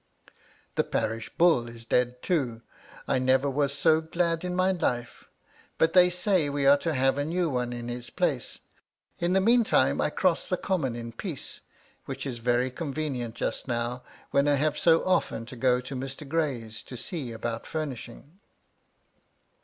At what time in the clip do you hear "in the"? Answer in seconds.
9.19-9.39